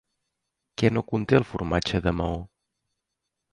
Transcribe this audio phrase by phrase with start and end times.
[0.81, 2.43] Què no conté el formatge de Maó?